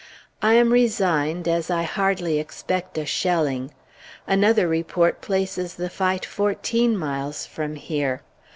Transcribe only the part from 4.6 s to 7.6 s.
report places the fight fourteen miles